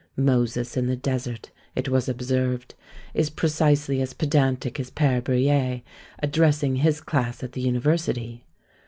Moses 0.17 0.75
in 0.75 0.87
the 0.87 0.95
desert, 0.95 1.51
it 1.75 1.87
was 1.87 2.09
observed, 2.09 2.73
is 3.13 3.29
precisely 3.29 4.01
as 4.01 4.15
pedantic 4.15 4.79
as 4.79 4.89
PÃẀre 4.89 5.21
Berruyer 5.21 5.83
addressing 6.23 6.77
his 6.77 7.01
class 7.01 7.43
at 7.43 7.51
the 7.51 7.61
university. 7.61 8.47